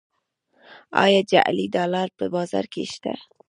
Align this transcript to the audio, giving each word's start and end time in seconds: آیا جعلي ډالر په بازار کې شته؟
آیا 1.03 1.21
جعلي 1.31 1.67
ډالر 1.75 2.07
په 2.17 2.25
بازار 2.35 2.65
کې 2.73 2.81
شته؟ 2.93 3.13